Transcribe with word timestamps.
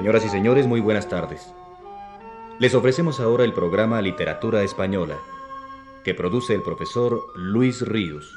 Señoras 0.00 0.24
y 0.24 0.30
señores, 0.30 0.66
muy 0.66 0.80
buenas 0.80 1.10
tardes. 1.10 1.52
Les 2.58 2.74
ofrecemos 2.74 3.20
ahora 3.20 3.44
el 3.44 3.52
programa 3.52 4.00
Literatura 4.00 4.62
Española, 4.62 5.18
que 6.04 6.14
produce 6.14 6.54
el 6.54 6.62
profesor 6.62 7.22
Luis 7.34 7.86
Ríos. 7.86 8.34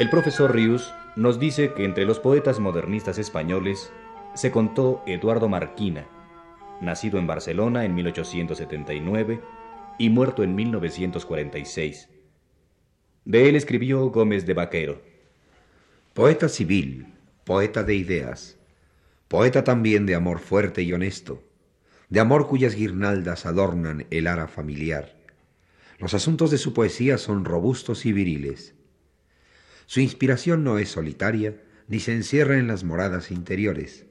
El 0.00 0.10
profesor 0.10 0.52
Ríos 0.52 0.92
nos 1.14 1.38
dice 1.38 1.72
que 1.72 1.84
entre 1.84 2.04
los 2.04 2.18
poetas 2.18 2.58
modernistas 2.58 3.18
españoles 3.18 3.92
se 4.34 4.50
contó 4.50 5.04
Eduardo 5.06 5.48
Marquina, 5.48 6.08
nacido 6.80 7.20
en 7.20 7.28
Barcelona 7.28 7.84
en 7.84 7.94
1879 7.94 9.40
y 10.00 10.10
muerto 10.10 10.42
en 10.42 10.56
1946. 10.56 12.11
De 13.24 13.48
él 13.48 13.54
escribió 13.54 14.04
Gómez 14.10 14.46
de 14.46 14.54
Vaquero. 14.54 15.00
Poeta 16.12 16.48
civil, 16.48 17.06
poeta 17.44 17.84
de 17.84 17.94
ideas, 17.94 18.56
poeta 19.28 19.62
también 19.62 20.06
de 20.06 20.16
amor 20.16 20.40
fuerte 20.40 20.82
y 20.82 20.92
honesto, 20.92 21.40
de 22.08 22.18
amor 22.18 22.48
cuyas 22.48 22.74
guirnaldas 22.74 23.46
adornan 23.46 24.06
el 24.10 24.26
ara 24.26 24.48
familiar. 24.48 25.16
Los 25.98 26.14
asuntos 26.14 26.50
de 26.50 26.58
su 26.58 26.74
poesía 26.74 27.16
son 27.16 27.44
robustos 27.44 28.06
y 28.06 28.12
viriles. 28.12 28.74
Su 29.86 30.00
inspiración 30.00 30.64
no 30.64 30.78
es 30.78 30.88
solitaria, 30.88 31.62
ni 31.86 32.00
se 32.00 32.14
encierra 32.14 32.58
en 32.58 32.66
las 32.66 32.82
moradas 32.82 33.30
interiores. 33.30 34.04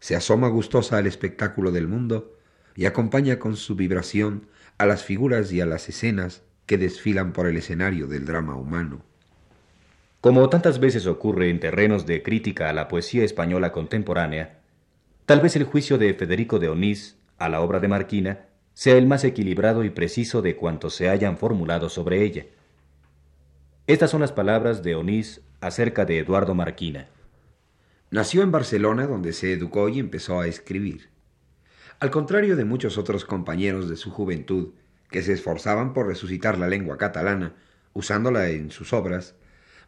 Se 0.00 0.16
asoma 0.16 0.48
gustosa 0.48 0.98
al 0.98 1.06
espectáculo 1.06 1.70
del 1.70 1.86
mundo 1.86 2.36
y 2.74 2.86
acompaña 2.86 3.38
con 3.38 3.56
su 3.56 3.76
vibración 3.76 4.48
a 4.76 4.86
las 4.86 5.04
figuras 5.04 5.52
y 5.52 5.60
a 5.60 5.66
las 5.66 5.88
escenas 5.88 6.42
que 6.70 6.78
desfilan 6.78 7.32
por 7.32 7.48
el 7.48 7.56
escenario 7.56 8.06
del 8.06 8.24
drama 8.24 8.54
humano. 8.54 9.02
Como 10.20 10.48
tantas 10.48 10.78
veces 10.78 11.08
ocurre 11.08 11.50
en 11.50 11.58
terrenos 11.58 12.06
de 12.06 12.22
crítica 12.22 12.68
a 12.68 12.72
la 12.72 12.86
poesía 12.86 13.24
española 13.24 13.72
contemporánea, 13.72 14.60
tal 15.26 15.40
vez 15.40 15.56
el 15.56 15.64
juicio 15.64 15.98
de 15.98 16.14
Federico 16.14 16.60
de 16.60 16.68
Onís 16.68 17.16
a 17.38 17.48
la 17.48 17.60
obra 17.60 17.80
de 17.80 17.88
Marquina 17.88 18.46
sea 18.72 18.96
el 18.96 19.08
más 19.08 19.24
equilibrado 19.24 19.82
y 19.82 19.90
preciso 19.90 20.42
de 20.42 20.54
cuantos 20.54 20.94
se 20.94 21.08
hayan 21.08 21.38
formulado 21.38 21.88
sobre 21.88 22.22
ella. 22.22 22.46
Estas 23.88 24.12
son 24.12 24.20
las 24.20 24.30
palabras 24.30 24.84
de 24.84 24.94
Onís 24.94 25.40
acerca 25.60 26.04
de 26.04 26.20
Eduardo 26.20 26.54
Marquina. 26.54 27.08
Nació 28.12 28.42
en 28.42 28.52
Barcelona, 28.52 29.08
donde 29.08 29.32
se 29.32 29.52
educó 29.52 29.88
y 29.88 29.98
empezó 29.98 30.38
a 30.38 30.46
escribir. 30.46 31.08
Al 31.98 32.12
contrario 32.12 32.54
de 32.54 32.64
muchos 32.64 32.96
otros 32.96 33.24
compañeros 33.24 33.88
de 33.88 33.96
su 33.96 34.12
juventud, 34.12 34.68
que 35.10 35.22
se 35.22 35.32
esforzaban 35.32 35.92
por 35.92 36.06
resucitar 36.06 36.58
la 36.58 36.68
lengua 36.68 36.98
catalana, 36.98 37.54
usándola 37.92 38.48
en 38.50 38.70
sus 38.70 38.92
obras, 38.92 39.34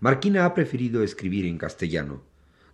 Marquina 0.00 0.44
ha 0.44 0.54
preferido 0.54 1.02
escribir 1.02 1.46
en 1.46 1.58
castellano, 1.58 2.22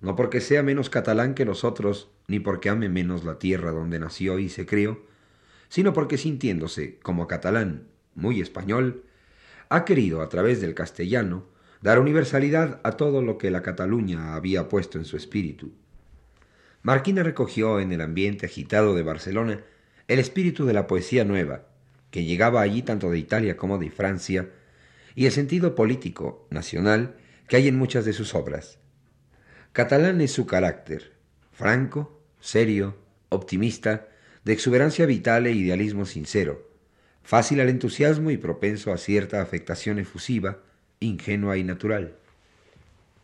no 0.01 0.17
porque 0.17 0.41
sea 0.41 0.63
menos 0.63 0.91
catalán 0.91 1.35
que 1.35 1.45
los 1.45 1.65
otros, 1.65 2.11
ni 2.27 2.41
porque 2.41 2.71
ame 2.71 2.89
menos 2.89 3.25
la 3.25 3.39
tierra 3.39 3.71
donde 3.71 3.99
nació 3.99 4.39
y 4.39 4.49
se 4.49 4.65
crió, 4.65 5.05
sino 5.69 5.93
porque 5.93 6.17
sintiéndose, 6.17 6.99
como 7.01 7.27
catalán, 7.27 7.89
muy 8.15 8.41
español, 8.41 9.05
ha 9.69 9.85
querido, 9.85 10.23
a 10.23 10.29
través 10.29 10.61
del 10.61 10.75
castellano, 10.75 11.45
dar 11.83 11.99
universalidad 11.99 12.81
a 12.85 12.93
todo 12.93 13.23
lo 13.23 13.39
que 13.39 13.51
la 13.51 13.63
Cataluña 13.63 14.35
había 14.35 14.69
puesto 14.69 14.99
en 14.99 15.05
su 15.05 15.17
espíritu. 15.17 15.73
Marquina 16.83 17.23
recogió 17.23 17.81
en 17.81 17.93
el 17.93 18.01
ambiente 18.01 18.47
agitado 18.47 18.95
de 18.95 19.03
Barcelona 19.03 19.63
el 20.07 20.19
espíritu 20.19 20.65
de 20.65 20.73
la 20.73 20.87
poesía 20.87 21.25
nueva, 21.25 21.67
que 22.11 22.25
llegaba 22.25 22.61
allí 22.61 22.83
tanto 22.83 23.11
de 23.11 23.19
Italia 23.19 23.57
como 23.57 23.79
de 23.79 23.91
Francia, 23.91 24.51
y 25.15 25.27
el 25.27 25.33
sentido 25.33 25.75
político, 25.75 26.47
nacional, 26.51 27.17
que 27.49 27.57
hay 27.57 27.69
en 27.69 27.77
muchas 27.77 28.05
de 28.05 28.13
sus 28.13 28.35
obras. 28.35 28.79
Catalán 29.73 30.21
es 30.21 30.33
su 30.33 30.47
carácter, 30.47 31.13
franco, 31.53 32.23
serio, 32.41 32.97
optimista, 33.29 34.09
de 34.45 34.53
exuberancia 34.53 35.07
vital 35.07 35.47
e 35.47 35.53
idealismo 35.53 36.07
sincero, 36.07 36.71
fácil 37.23 37.61
al 37.61 37.69
entusiasmo 37.69 38.31
y 38.31 38.37
propenso 38.37 38.93
a 38.93 38.99
cierta 38.99 39.43
afectación 39.43 39.99
efusiva, 39.99 40.63
ingenua 41.01 41.59
y 41.59 41.65
natural. 41.65 42.15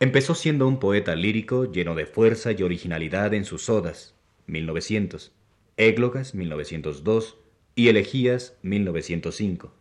Empezó 0.00 0.34
siendo 0.34 0.66
un 0.66 0.80
poeta 0.80 1.14
lírico 1.14 1.70
lleno 1.70 1.94
de 1.94 2.06
fuerza 2.06 2.52
y 2.52 2.62
originalidad 2.62 3.32
en 3.34 3.44
sus 3.44 3.68
odas, 3.68 4.14
1900, 4.46 5.32
Églogas, 5.76 6.34
1902 6.34 7.38
y 7.74 7.88
Elegías, 7.88 8.56
1905. 8.62 9.72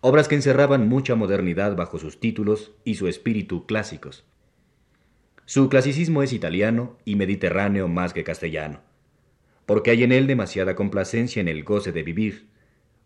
Obras 0.00 0.28
que 0.28 0.34
encerraban 0.34 0.88
mucha 0.88 1.14
modernidad 1.14 1.76
bajo 1.76 1.98
sus 1.98 2.18
títulos 2.18 2.72
y 2.84 2.94
su 2.94 3.08
espíritu 3.08 3.66
clásicos. 3.66 4.24
Su 5.44 5.68
clasicismo 5.68 6.22
es 6.22 6.32
italiano 6.32 6.96
y 7.04 7.16
mediterráneo 7.16 7.88
más 7.88 8.14
que 8.14 8.24
castellano, 8.24 8.80
porque 9.66 9.90
hay 9.90 10.04
en 10.04 10.12
él 10.12 10.26
demasiada 10.26 10.74
complacencia 10.74 11.40
en 11.40 11.48
el 11.48 11.64
goce 11.64 11.92
de 11.92 12.02
vivir, 12.02 12.48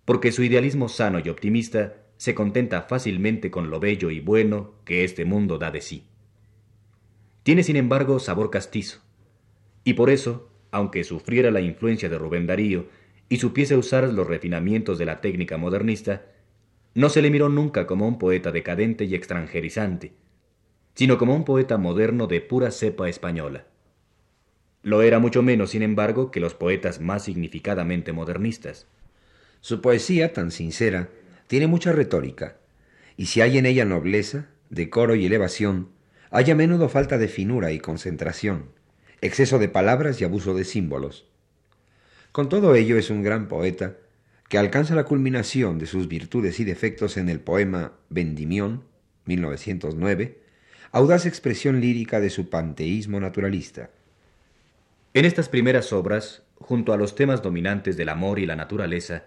porque 0.05 0.31
su 0.31 0.43
idealismo 0.45 0.89
sano 0.89 1.19
y 1.19 1.29
optimista 1.29 1.97
se 2.17 2.35
contenta 2.35 2.83
fácilmente 2.83 3.51
con 3.51 3.71
lo 3.71 3.81
bello 3.81 4.11
y 4.11 4.21
bueno 4.21 4.75
que 4.85 5.03
este 5.03 5.25
mundo 5.25 5.59
da 5.59 5.73
de 5.73 5.81
sí. 5.81 6.05
Tiene 7.43 7.65
sin 7.65 7.77
embargo 7.77 8.21
sabor 8.21 8.51
castizo, 8.51 9.01
y 9.83 9.95
por 9.95 10.11
eso, 10.11 10.51
aunque 10.71 11.03
sufriera 11.03 11.51
la 11.51 11.61
influencia 11.61 12.09
de 12.09 12.19
Rubén 12.19 12.47
Darío 12.47 12.87
y 13.35 13.37
supiese 13.37 13.77
usar 13.77 14.13
los 14.13 14.29
refinamientos 14.29 14.97
de 14.97 15.07
la 15.07 15.21
técnica 15.21 15.57
modernista, 15.57 16.23
no 16.95 17.09
se 17.09 17.21
le 17.21 17.31
miró 17.31 17.49
nunca 17.49 17.85
como 17.85 18.07
un 18.07 18.17
poeta 18.17 18.53
decadente 18.53 19.07
y 19.07 19.17
extranjerizante, 19.17 20.13
sino 20.95 21.19
como 21.19 21.35
un 21.35 21.45
poeta 21.45 21.77
moderno 21.77 22.29
de 22.29 22.41
pura 22.41 22.71
cepa 22.71 23.09
española. 23.09 23.67
Lo 24.85 25.03
era 25.03 25.19
mucho 25.19 25.43
menos, 25.43 25.71
sin 25.71 25.83
embargo, 25.83 26.31
que 26.31 26.39
los 26.39 26.55
poetas 26.55 27.01
más 27.01 27.25
significadamente 27.25 28.13
modernistas. 28.13 28.87
Su 29.61 29.81
poesía, 29.81 30.33
tan 30.33 30.53
sincera, 30.53 31.09
tiene 31.49 31.67
mucha 31.67 31.91
retórica, 31.91 32.59
y 33.17 33.27
si 33.27 33.41
hay 33.41 33.59
en 33.59 33.67
ella 33.67 33.85
nobleza, 33.85 34.47
decoro 34.71 35.17
y 35.17 35.27
elevación, 35.27 35.89
hay 36.31 36.53
a 36.53 36.55
menudo 36.55 36.89
falta 36.89 37.19
de 37.19 37.27
finura 37.27 37.73
y 37.73 37.81
concentración, 37.81 38.67
exceso 39.23 39.59
de 39.59 39.69
palabras 39.69 40.21
y 40.21 40.25
abuso 40.25 40.55
de 40.55 40.63
símbolos. 40.63 41.34
Con 42.35 42.49
todo 42.49 42.75
ello 42.75 42.99
es 42.99 43.11
un 43.11 43.23
gran 43.23 43.47
poeta 43.47 43.95
que 44.49 44.59
alcanza 44.59 44.97
la 44.97 45.05
culminación 45.05 45.79
de 45.79 45.87
sus 45.87 46.09
virtudes 46.09 46.59
y 46.59 46.65
defectos 46.65 47.17
en 47.17 47.29
el 47.29 47.39
poema 47.39 47.93
Vendimión, 48.09 48.83
1909, 49.27 50.41
audaz 50.91 51.27
expresión 51.27 51.81
lírica 51.81 52.19
de 52.19 52.31
su 52.31 52.51
panteísmo 52.51 53.21
naturalista. 53.21 53.91
En 55.13 55.27
estas 55.27 55.49
primeras 55.49 55.93
obras, 55.93 56.43
junto 56.57 56.93
a 56.93 56.97
los 56.97 57.15
temas 57.15 57.41
dominantes 57.41 57.97
del 57.97 58.09
amor 58.09 58.41
y 58.41 58.47
la 58.47 58.57
naturaleza, 58.57 59.27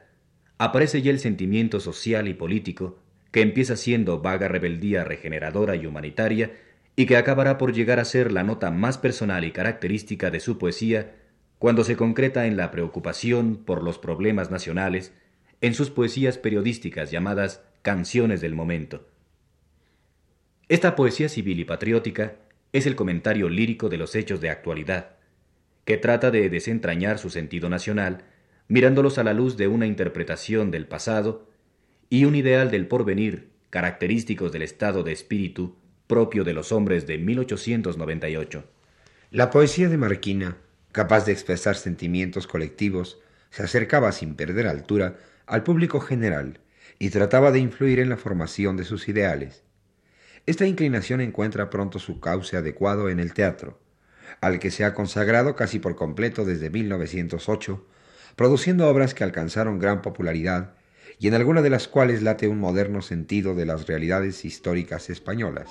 aparece 0.57 1.01
ya 1.01 1.11
el 1.11 1.19
sentimiento 1.19 1.79
social 1.79 2.27
y 2.27 2.33
político, 2.33 2.99
que 3.31 3.39
empieza 3.39 3.77
siendo 3.77 4.19
vaga 4.19 4.49
rebeldía 4.49 5.05
regeneradora 5.05 5.77
y 5.77 5.85
humanitaria, 5.85 6.57
y 6.97 7.05
que 7.05 7.15
acabará 7.15 7.57
por 7.57 7.71
llegar 7.71 8.01
a 8.01 8.05
ser 8.05 8.33
la 8.33 8.43
nota 8.43 8.69
más 8.69 8.97
personal 8.97 9.45
y 9.45 9.53
característica 9.53 10.29
de 10.29 10.41
su 10.41 10.57
poesía 10.57 11.13
cuando 11.59 11.83
se 11.83 11.95
concreta 11.95 12.45
en 12.45 12.57
la 12.57 12.71
preocupación 12.71 13.57
por 13.57 13.83
los 13.83 13.97
problemas 13.97 14.51
nacionales, 14.51 15.13
en 15.61 15.73
sus 15.73 15.89
poesías 15.89 16.37
periodísticas 16.37 17.11
llamadas 17.11 17.63
canciones 17.81 18.41
del 18.41 18.53
momento. 18.53 19.07
Esta 20.69 20.95
poesía 20.95 21.29
civil 21.29 21.59
y 21.59 21.65
patriótica 21.65 22.35
es 22.73 22.85
el 22.85 22.95
comentario 22.95 23.49
lírico 23.49 23.89
de 23.89 23.97
los 23.97 24.15
hechos 24.15 24.41
de 24.41 24.49
actualidad, 24.49 25.15
que 25.85 25.97
trata 25.97 26.31
de 26.31 26.49
desentrañar 26.49 27.17
su 27.17 27.29
sentido 27.29 27.69
nacional 27.69 28.25
mirándolos 28.67 29.17
a 29.17 29.23
la 29.23 29.33
luz 29.33 29.57
de 29.57 29.67
una 29.67 29.87
interpretación 29.87 30.71
del 30.71 30.85
pasado 30.85 31.47
y 32.09 32.25
un 32.25 32.35
ideal 32.35 32.69
del 32.69 32.87
porvenir 32.87 33.49
característicos 33.69 34.51
del 34.51 34.61
estado 34.61 35.03
de 35.03 35.13
espíritu 35.13 35.75
propio 36.07 36.43
de 36.43 36.53
los 36.53 36.71
hombres 36.71 37.07
de 37.07 37.17
1898. 37.17 38.63
La 39.31 39.49
poesía 39.49 39.89
de 39.89 39.97
Marquina, 39.97 40.57
capaz 40.97 41.25
de 41.25 41.31
expresar 41.31 41.75
sentimientos 41.75 42.47
colectivos, 42.47 43.19
se 43.51 43.61
acercaba 43.61 44.11
sin 44.11 44.33
perder 44.33 44.65
altura 44.65 45.17
al 45.45 45.61
público 45.61 45.99
general 45.99 46.59
y 46.97 47.11
trataba 47.11 47.51
de 47.51 47.59
influir 47.59 47.99
en 47.99 48.09
la 48.09 48.17
formación 48.17 48.77
de 48.77 48.83
sus 48.83 49.07
ideales. 49.07 49.61
Esta 50.47 50.65
inclinación 50.65 51.21
encuentra 51.21 51.69
pronto 51.69 51.99
su 51.99 52.19
cauce 52.19 52.57
adecuado 52.57 53.11
en 53.11 53.19
el 53.19 53.35
teatro, 53.35 53.79
al 54.41 54.57
que 54.57 54.71
se 54.71 54.85
ha 54.85 54.95
consagrado 54.95 55.55
casi 55.55 55.77
por 55.77 55.95
completo 55.95 56.45
desde 56.45 56.71
1908 56.71 57.85
produciendo 58.35 58.89
obras 58.89 59.13
que 59.13 59.23
alcanzaron 59.23 59.77
gran 59.77 60.01
popularidad 60.01 60.73
y 61.19 61.27
en 61.27 61.35
alguna 61.35 61.61
de 61.61 61.69
las 61.69 61.87
cuales 61.87 62.23
late 62.23 62.47
un 62.47 62.57
moderno 62.57 63.03
sentido 63.03 63.53
de 63.53 63.67
las 63.67 63.85
realidades 63.85 64.45
históricas 64.45 65.11
españolas. 65.11 65.69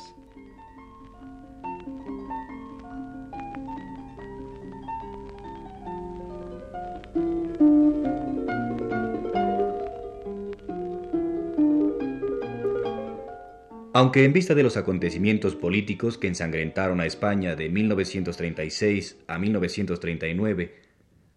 Aunque 13.96 14.24
en 14.24 14.34
vista 14.34 14.54
de 14.54 14.62
los 14.62 14.76
acontecimientos 14.76 15.54
políticos 15.54 16.18
que 16.18 16.28
ensangrentaron 16.28 17.00
a 17.00 17.06
España 17.06 17.56
de 17.56 17.70
1936 17.70 19.16
a 19.26 19.38
1939, 19.38 20.74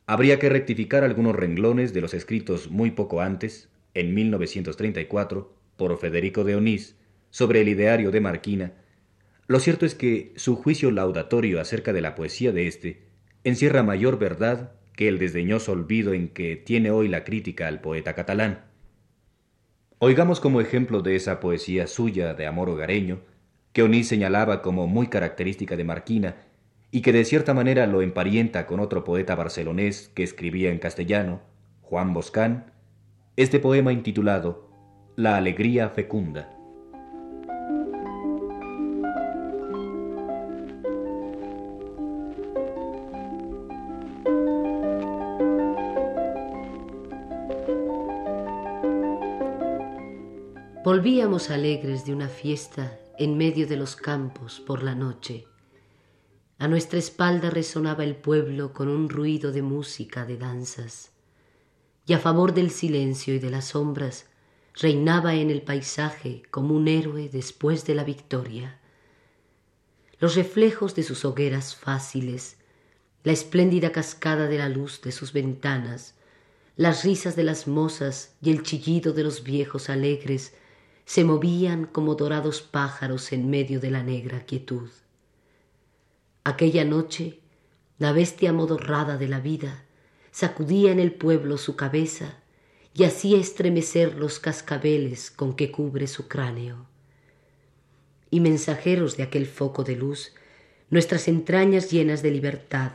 habría 0.08 0.40
que 0.40 0.50
rectificar 0.50 1.06
algunos 1.06 1.38
renglones 1.38 1.94
de 1.94 2.02
los 2.02 2.14
escritos 2.14 2.70
muy 2.70 2.92
poco 2.92 3.22
antes, 3.22 3.70
en 3.94 4.14
1934, 4.14 5.56
por 5.78 5.98
Federico 6.00 6.44
de 6.44 6.58
Onís, 6.58 6.98
sobre 7.30 7.62
el 7.62 7.70
ideario 7.70 8.12
de 8.12 8.20
Marquina, 8.20 8.74
lo 9.48 9.62
cierto 9.62 9.86
es 9.86 9.96
que 9.96 10.34
su 10.36 10.58
juicio 10.58 10.92
laudatorio 10.92 11.62
acerca 11.62 11.94
de 11.94 12.02
la 12.02 12.14
poesía 12.14 12.52
de 12.52 12.68
éste 12.68 13.04
encierra 13.46 13.84
mayor 13.84 14.20
verdad 14.20 14.74
que 14.98 15.08
el 15.08 15.18
desdeñoso 15.18 15.72
olvido 15.72 16.12
en 16.12 16.28
que 16.28 16.58
tiene 16.58 16.92
hoy 16.92 17.08
la 17.08 17.24
crítica 17.24 17.70
al 17.70 17.80
poeta 17.80 18.16
catalán. 18.16 18.69
Oigamos 20.02 20.40
como 20.40 20.62
ejemplo 20.62 21.02
de 21.02 21.18
esa 21.18 21.42
poesía 21.42 21.86
suya 21.86 22.34
de 22.34 22.48
amor 22.48 22.70
hogareño, 22.70 23.20
que 23.74 23.84
Onís 23.84 24.08
señalaba 24.08 24.62
como 24.62 24.88
muy 24.88 25.08
característica 25.08 25.76
de 25.76 25.84
Marquina 25.84 26.38
y 26.90 27.02
que 27.02 27.12
de 27.12 27.26
cierta 27.26 27.54
manera 27.54 27.86
lo 27.86 28.02
emparienta 28.02 28.66
con 28.66 28.80
otro 28.80 29.04
poeta 29.04 29.36
barcelonés 29.36 30.10
que 30.16 30.24
escribía 30.24 30.72
en 30.72 30.80
castellano, 30.80 31.42
Juan 31.82 32.14
Boscán, 32.14 32.72
este 33.36 33.60
poema 33.60 33.92
intitulado 33.92 34.70
La 35.18 35.36
alegría 35.36 35.90
fecunda. 35.90 36.59
Volvíamos 50.92 51.52
alegres 51.52 52.04
de 52.04 52.14
una 52.14 52.28
fiesta 52.28 52.98
en 53.20 53.38
medio 53.38 53.68
de 53.68 53.76
los 53.76 53.96
campos 53.96 54.60
por 54.60 54.82
la 54.82 54.96
noche. 54.96 55.46
A 56.58 56.68
nuestra 56.68 56.98
espalda 56.98 57.52
resonaba 57.52 58.04
el 58.04 58.16
pueblo 58.16 58.74
con 58.74 58.88
un 58.88 59.08
ruido 59.08 59.52
de 59.52 59.62
música, 59.62 60.26
de 60.26 60.38
danzas. 60.38 61.12
Y 62.08 62.14
a 62.14 62.18
favor 62.18 62.56
del 62.56 62.72
silencio 62.72 63.36
y 63.36 63.38
de 63.38 63.52
las 63.52 63.66
sombras, 63.66 64.32
reinaba 64.74 65.36
en 65.36 65.52
el 65.52 65.62
paisaje 65.62 66.42
como 66.50 66.74
un 66.74 66.88
héroe 66.88 67.30
después 67.30 67.86
de 67.86 67.94
la 67.94 68.04
victoria. 68.04 68.80
Los 70.20 70.36
reflejos 70.36 70.96
de 70.96 71.04
sus 71.04 71.24
hogueras 71.24 71.76
fáciles, 71.76 72.58
la 73.24 73.32
espléndida 73.32 73.92
cascada 73.92 74.48
de 74.48 74.58
la 74.58 74.70
luz 74.70 75.02
de 75.04 75.12
sus 75.12 75.34
ventanas, 75.34 76.16
las 76.78 77.04
risas 77.04 77.36
de 77.36 77.44
las 77.44 77.68
mozas 77.68 78.34
y 78.42 78.50
el 78.50 78.64
chillido 78.64 79.14
de 79.14 79.24
los 79.24 79.44
viejos 79.44 79.92
alegres 79.92 80.56
se 81.10 81.24
movían 81.24 81.86
como 81.88 82.14
dorados 82.14 82.62
pájaros 82.62 83.32
en 83.32 83.50
medio 83.50 83.80
de 83.80 83.90
la 83.90 84.04
negra 84.04 84.46
quietud. 84.46 84.92
Aquella 86.44 86.86
noche, 86.86 87.40
la 87.98 88.12
bestia 88.12 88.54
modorrada 88.54 89.18
de 89.18 89.28
la 89.28 89.40
vida 89.40 89.86
sacudía 90.30 90.92
en 90.92 91.00
el 91.00 91.12
pueblo 91.12 91.58
su 91.58 91.76
cabeza 91.76 92.36
y 92.94 93.06
hacía 93.06 93.40
estremecer 93.40 94.18
los 94.18 94.40
cascabeles 94.40 95.32
con 95.32 95.56
que 95.56 95.72
cubre 95.72 96.06
su 96.06 96.28
cráneo. 96.28 96.86
Y 98.30 98.40
mensajeros 98.40 99.18
de 99.18 99.24
aquel 99.24 99.48
foco 99.48 99.84
de 99.84 99.96
luz, 99.96 100.36
nuestras 100.92 101.28
entrañas 101.28 101.90
llenas 101.90 102.22
de 102.22 102.30
libertad, 102.30 102.92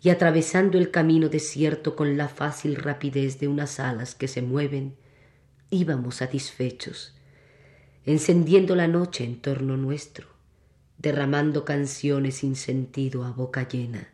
y 0.00 0.08
atravesando 0.08 0.78
el 0.78 0.90
camino 0.90 1.28
desierto 1.28 1.94
con 1.94 2.16
la 2.16 2.30
fácil 2.30 2.76
rapidez 2.76 3.38
de 3.38 3.48
unas 3.48 3.78
alas 3.80 4.14
que 4.14 4.28
se 4.28 4.40
mueven, 4.40 4.96
íbamos 5.68 6.14
satisfechos, 6.14 7.19
encendiendo 8.06 8.74
la 8.74 8.88
noche 8.88 9.24
en 9.24 9.40
torno 9.40 9.76
nuestro, 9.76 10.26
derramando 10.98 11.64
canciones 11.64 12.36
sin 12.36 12.56
sentido 12.56 13.24
a 13.24 13.30
boca 13.30 13.68
llena. 13.68 14.08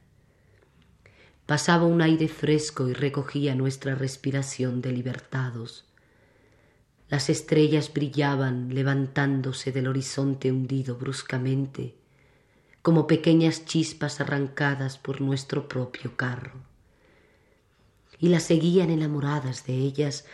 Pasaba 1.46 1.84
un 1.84 2.02
aire 2.02 2.26
fresco 2.26 2.88
y 2.88 2.92
recogía 2.92 3.54
nuestra 3.54 3.94
respiración 3.94 4.82
de 4.82 4.90
libertados. 4.90 5.84
Las 7.08 7.30
estrellas 7.30 7.92
brillaban 7.92 8.74
levantándose 8.74 9.70
del 9.70 9.86
horizonte 9.86 10.50
hundido 10.50 10.96
bruscamente, 10.96 11.94
como 12.82 13.06
pequeñas 13.06 13.64
chispas 13.64 14.20
arrancadas 14.20 14.98
por 14.98 15.20
nuestro 15.20 15.68
propio 15.68 16.16
carro. 16.16 16.54
Y 18.18 18.28
las 18.28 18.42
seguían 18.42 18.90
enamoradas 18.90 19.66
de 19.66 19.74
ellas, 19.74 20.24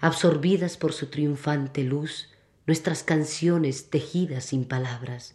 absorbidas 0.00 0.76
por 0.76 0.92
su 0.92 1.06
triunfante 1.06 1.82
luz, 1.82 2.29
nuestras 2.70 3.02
canciones 3.02 3.90
tejidas 3.90 4.44
sin 4.44 4.64
palabras. 4.64 5.34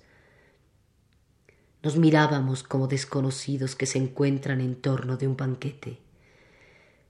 Nos 1.84 1.98
mirábamos 1.98 2.64
como 2.64 2.88
desconocidos 2.88 3.76
que 3.76 3.86
se 3.88 3.98
encuentran 3.98 4.62
en 4.62 4.76
torno 4.76 5.18
de 5.18 5.28
un 5.28 5.36
banquete. 5.36 5.98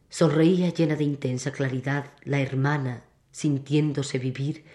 Sonreía 0.10 0.74
llena 0.74 0.96
de 0.96 1.04
intensa 1.04 1.52
claridad 1.52 2.12
la 2.24 2.42
hermana, 2.42 3.04
sintiéndose 3.32 4.18
vivir, 4.18 4.66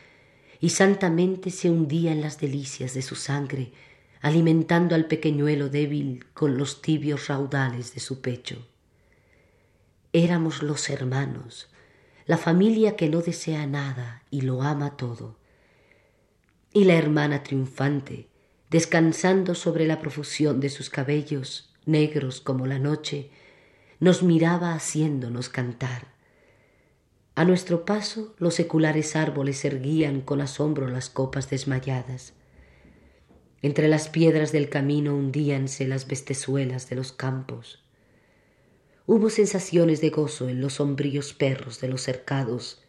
y 0.61 0.69
santamente 0.69 1.51
se 1.51 1.69
hundía 1.69 2.13
en 2.13 2.21
las 2.21 2.39
delicias 2.39 2.95
de 2.95 3.03
su 3.03 3.17
sangre, 3.17 3.73
alimentando 4.21 4.95
al 4.95 5.07
pequeñuelo 5.07 5.69
débil 5.69 6.27
con 6.33 6.59
los 6.59 6.81
tibios 6.81 7.27
raudales 7.27 7.93
de 7.93 7.99
su 7.99 8.21
pecho. 8.21 8.69
Éramos 10.13 10.63
los 10.63 10.89
hermanos, 10.91 11.69
la 12.25 12.39
familia 12.39 12.95
que 12.95 13.09
no 13.09 13.21
desea 13.21 13.67
nada 13.67 14.23
y 14.31 14.43
lo 14.43 14.63
ama 14.63 14.97
todo 14.97 15.40
y 16.73 16.85
la 16.85 16.95
hermana 16.95 17.43
triunfante, 17.43 18.29
descansando 18.71 19.55
sobre 19.55 19.87
la 19.87 20.01
profusión 20.01 20.61
de 20.61 20.69
sus 20.69 20.91
cabellos, 20.91 21.73
negros 21.85 22.41
como 22.41 22.67
la 22.67 22.79
noche, 22.79 23.31
nos 23.99 24.23
miraba 24.23 24.75
haciéndonos 24.75 25.49
cantar. 25.49 26.09
A 27.35 27.45
nuestro 27.45 27.85
paso 27.85 28.35
los 28.39 28.55
seculares 28.55 29.17
árboles 29.17 29.65
erguían 29.65 30.21
con 30.21 30.41
asombro 30.41 30.89
las 30.89 31.11
copas 31.11 31.51
desmayadas. 31.51 32.35
Entre 33.63 33.89
las 33.89 34.09
piedras 34.09 34.53
del 34.53 34.69
camino 34.69 35.15
hundíanse 35.15 35.87
las 35.87 36.07
bestezuelas 36.07 36.89
de 36.89 36.97
los 36.97 37.13
campos. 37.13 37.83
Hubo 39.07 39.29
sensaciones 39.29 40.01
de 40.01 40.11
gozo 40.11 40.49
en 40.49 40.61
los 40.61 40.75
sombríos 40.75 41.35
perros 41.35 41.81
de 41.81 41.89
los 41.89 42.03
cercados 42.03 42.83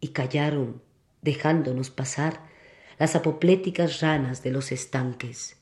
y 0.00 0.08
callaron, 0.08 0.82
dejándonos 1.22 1.90
pasar 1.90 2.53
las 2.98 3.16
apopléticas 3.16 4.00
ranas 4.00 4.42
de 4.42 4.50
los 4.50 4.72
estanques. 4.72 5.56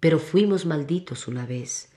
Pero 0.00 0.18
fuimos 0.18 0.66
malditos 0.66 1.28
una 1.28 1.46
vez. 1.46 1.90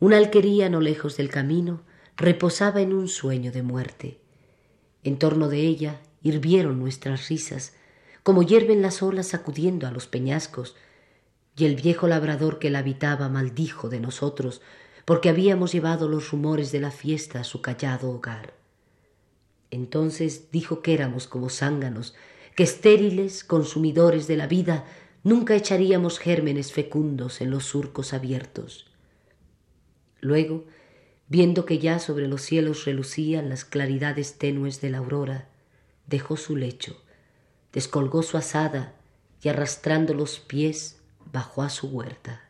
Una 0.00 0.18
alquería 0.18 0.68
no 0.68 0.80
lejos 0.80 1.16
del 1.16 1.30
camino 1.30 1.82
reposaba 2.16 2.80
en 2.80 2.92
un 2.92 3.08
sueño 3.08 3.52
de 3.52 3.62
muerte. 3.62 4.20
En 5.02 5.18
torno 5.18 5.48
de 5.48 5.60
ella 5.60 6.00
hirvieron 6.22 6.78
nuestras 6.78 7.28
risas, 7.28 7.74
como 8.22 8.42
hierven 8.42 8.82
las 8.82 9.02
olas 9.02 9.28
sacudiendo 9.28 9.86
a 9.86 9.90
los 9.90 10.06
peñascos, 10.06 10.76
y 11.56 11.66
el 11.66 11.76
viejo 11.76 12.08
labrador 12.08 12.58
que 12.58 12.70
la 12.70 12.80
habitaba 12.80 13.28
maldijo 13.28 13.88
de 13.88 14.00
nosotros, 14.00 14.60
porque 15.04 15.28
habíamos 15.28 15.72
llevado 15.72 16.08
los 16.08 16.30
rumores 16.30 16.72
de 16.72 16.80
la 16.80 16.90
fiesta 16.90 17.40
a 17.40 17.44
su 17.44 17.60
callado 17.60 18.10
hogar. 18.10 18.54
Entonces 19.70 20.50
dijo 20.50 20.82
que 20.82 20.94
éramos 20.94 21.26
como 21.26 21.50
zánganos 21.50 22.14
que 22.54 22.62
estériles 22.62 23.44
consumidores 23.44 24.26
de 24.26 24.36
la 24.36 24.46
vida 24.46 24.84
nunca 25.22 25.54
echaríamos 25.54 26.18
gérmenes 26.18 26.72
fecundos 26.72 27.40
en 27.40 27.50
los 27.50 27.64
surcos 27.64 28.12
abiertos. 28.12 28.86
Luego, 30.20 30.64
viendo 31.28 31.66
que 31.66 31.78
ya 31.78 31.98
sobre 31.98 32.28
los 32.28 32.42
cielos 32.42 32.84
relucían 32.84 33.48
las 33.48 33.64
claridades 33.64 34.38
tenues 34.38 34.80
de 34.80 34.90
la 34.90 34.98
aurora, 34.98 35.48
dejó 36.06 36.36
su 36.36 36.56
lecho, 36.56 37.02
descolgó 37.72 38.22
su 38.22 38.36
asada 38.36 38.94
y 39.42 39.48
arrastrando 39.48 40.14
los 40.14 40.38
pies 40.38 41.00
bajó 41.32 41.62
a 41.62 41.70
su 41.70 41.88
huerta. 41.88 42.48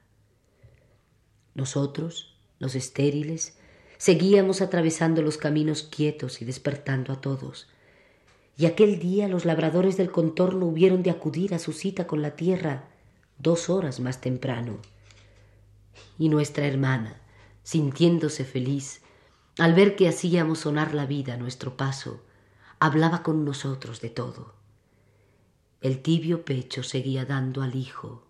Nosotros, 1.55 2.37
los 2.59 2.75
estériles, 2.75 3.57
seguíamos 3.97 4.61
atravesando 4.61 5.23
los 5.23 5.39
caminos 5.39 5.83
quietos 5.85 6.43
y 6.43 6.45
despertando 6.45 7.13
a 7.13 7.21
todos, 7.21 7.69
y 8.57 8.67
aquel 8.67 8.99
día 8.99 9.29
los 9.29 9.45
labradores 9.45 9.97
del 9.97 10.11
contorno 10.11 10.67
hubieron 10.67 11.03
de 11.03 11.11
acudir 11.11 11.55
a 11.55 11.59
su 11.59 11.73
cita 11.73 12.07
con 12.07 12.23
la 12.23 12.37
tierra 12.37 12.89
dos 13.39 13.69
horas 13.69 14.01
más 14.01 14.21
temprano. 14.21 14.79
Y 16.19 16.29
nuestra 16.29 16.67
hermana, 16.67 17.21
sintiéndose 17.63 18.45
feliz, 18.45 19.03
al 19.59 19.75
ver 19.75 19.97
que 19.97 20.09
hacíamos 20.09 20.61
sonar 20.61 20.95
la 20.95 21.07
vida 21.07 21.35
a 21.35 21.37
nuestro 21.37 21.77
paso, 21.77 22.23
hablaba 22.79 23.23
con 23.23 23.45
nosotros 23.45 24.01
de 24.01 24.11
todo. 24.11 24.55
El 25.81 26.01
tibio 26.03 26.45
pecho 26.45 26.83
seguía 26.83 27.25
dando 27.25 27.63
al 27.63 27.75
hijo 27.75 28.25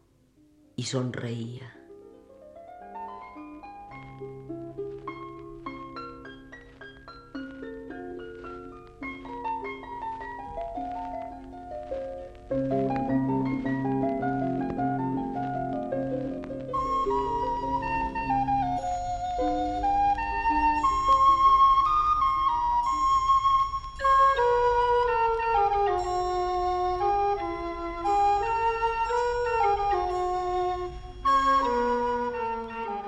y 0.76 0.84
sonreía. 0.84 1.83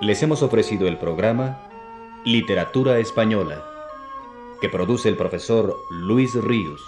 Les 0.07 0.23
hemos 0.23 0.43
ofrecido 0.43 0.87
el 0.87 0.99
programa 0.99 1.59
Literatura 2.25 2.99
Española, 2.99 3.65
que 4.61 4.69
produce 4.69 5.09
el 5.09 5.17
profesor 5.17 5.76
Luis 5.91 6.35
Ríos. 6.35 6.81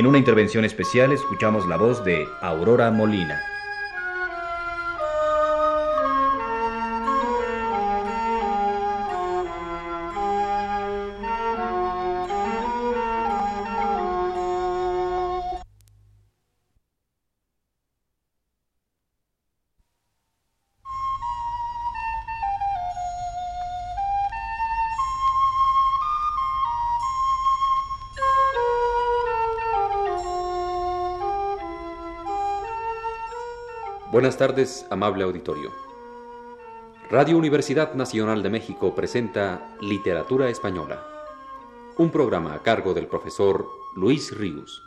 En 0.00 0.06
una 0.06 0.16
intervención 0.16 0.64
especial 0.64 1.12
escuchamos 1.12 1.68
la 1.68 1.76
voz 1.76 2.02
de 2.06 2.26
Aurora 2.40 2.90
Molina. 2.90 3.38
Buenas 34.10 34.36
tardes, 34.36 34.84
amable 34.90 35.22
auditorio. 35.22 35.70
Radio 37.12 37.38
Universidad 37.38 37.94
Nacional 37.94 38.42
de 38.42 38.50
México 38.50 38.92
presenta 38.92 39.76
Literatura 39.80 40.48
Española, 40.48 41.06
un 41.96 42.10
programa 42.10 42.54
a 42.54 42.58
cargo 42.64 42.92
del 42.92 43.06
profesor 43.06 43.68
Luis 43.94 44.36
Ríos. 44.36 44.82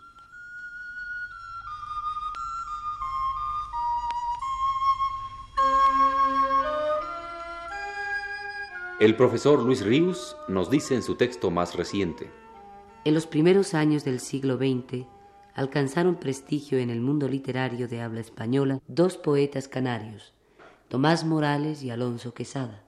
El 9.00 9.16
profesor 9.16 9.64
Luis 9.64 9.86
Ríos 9.86 10.36
nos 10.50 10.70
dice 10.70 10.96
en 10.96 11.02
su 11.02 11.16
texto 11.16 11.50
más 11.50 11.76
reciente. 11.76 12.30
En 13.06 13.14
los 13.14 13.26
primeros 13.26 13.74
años 13.74 14.04
del 14.04 14.20
siglo 14.20 14.58
XX, 14.58 15.06
alcanzaron 15.54 16.16
prestigio 16.16 16.80
en 16.80 16.90
el 16.90 17.02
mundo 17.02 17.28
literario 17.28 17.88
de 17.88 18.02
habla 18.02 18.22
española 18.22 18.82
dos 18.88 19.18
poetas 19.18 19.68
canarios, 19.68 20.34
Tomás 20.88 21.26
Morales 21.26 21.84
y 21.84 21.90
Alonso 21.90 22.34
Quesada. 22.34 22.84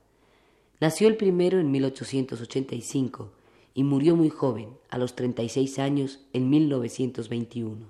Nació 0.80 1.08
el 1.08 1.18
primero 1.18 1.60
en 1.60 1.72
1885 1.72 3.32
y 3.74 3.84
murió 3.84 4.16
muy 4.16 4.30
joven, 4.30 4.70
a 4.90 4.98
los 4.98 5.16
36 5.16 5.80
años, 5.80 6.20
en 6.34 6.50
1921. 6.50 7.88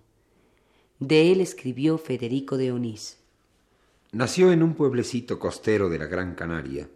De 0.99 1.31
él 1.31 1.41
escribió 1.41 1.97
Federico 1.97 2.57
de 2.57 2.71
Onís. 2.71 3.17
Nació 4.11 4.51
en 4.51 4.63
un 4.63 4.75
pueblecito 4.75 5.39
costero 5.39 5.89
de 5.89 5.99
la 5.99 6.05
Gran 6.05 6.35
Canaria. 6.35 6.89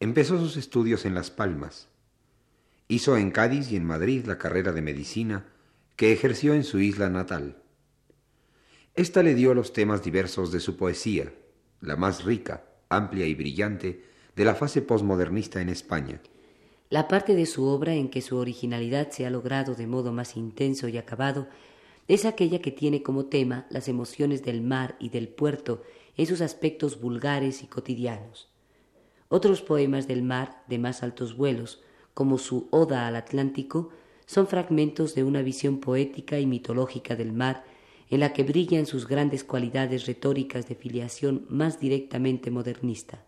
Empezó 0.00 0.38
sus 0.38 0.56
estudios 0.56 1.04
en 1.04 1.14
Las 1.14 1.30
Palmas. 1.30 1.88
Hizo 2.88 3.16
en 3.16 3.30
Cádiz 3.30 3.70
y 3.72 3.76
en 3.76 3.84
Madrid 3.84 4.24
la 4.26 4.38
carrera 4.38 4.72
de 4.72 4.82
medicina 4.82 5.46
que 6.00 6.12
ejerció 6.12 6.54
en 6.54 6.64
su 6.64 6.78
isla 6.78 7.10
natal. 7.10 7.62
Esta 8.94 9.22
le 9.22 9.34
dio 9.34 9.52
los 9.52 9.74
temas 9.74 10.02
diversos 10.02 10.50
de 10.50 10.58
su 10.58 10.78
poesía, 10.78 11.30
la 11.82 11.94
más 11.94 12.24
rica, 12.24 12.64
amplia 12.88 13.26
y 13.26 13.34
brillante 13.34 14.02
de 14.34 14.44
la 14.46 14.54
fase 14.54 14.80
posmodernista 14.80 15.60
en 15.60 15.68
España. 15.68 16.22
La 16.88 17.06
parte 17.06 17.34
de 17.34 17.44
su 17.44 17.66
obra 17.66 17.92
en 17.92 18.08
que 18.08 18.22
su 18.22 18.38
originalidad 18.38 19.10
se 19.10 19.26
ha 19.26 19.30
logrado 19.30 19.74
de 19.74 19.86
modo 19.86 20.10
más 20.10 20.38
intenso 20.38 20.88
y 20.88 20.96
acabado 20.96 21.48
es 22.08 22.24
aquella 22.24 22.62
que 22.62 22.70
tiene 22.70 23.02
como 23.02 23.26
tema 23.26 23.66
las 23.68 23.86
emociones 23.86 24.42
del 24.42 24.62
mar 24.62 24.96
y 25.00 25.10
del 25.10 25.28
puerto 25.28 25.82
en 26.16 26.24
sus 26.24 26.40
aspectos 26.40 26.98
vulgares 26.98 27.62
y 27.62 27.66
cotidianos. 27.66 28.48
Otros 29.28 29.60
poemas 29.60 30.08
del 30.08 30.22
mar 30.22 30.64
de 30.66 30.78
más 30.78 31.02
altos 31.02 31.36
vuelos, 31.36 31.82
como 32.14 32.38
su 32.38 32.68
Oda 32.70 33.06
al 33.06 33.16
Atlántico, 33.16 33.90
son 34.30 34.46
fragmentos 34.46 35.16
de 35.16 35.24
una 35.24 35.42
visión 35.42 35.80
poética 35.80 36.38
y 36.38 36.46
mitológica 36.46 37.16
del 37.16 37.32
mar 37.32 37.64
en 38.10 38.20
la 38.20 38.32
que 38.32 38.44
brillan 38.44 38.86
sus 38.86 39.08
grandes 39.08 39.42
cualidades 39.42 40.06
retóricas 40.06 40.68
de 40.68 40.76
filiación 40.76 41.46
más 41.48 41.80
directamente 41.80 42.52
modernista. 42.52 43.24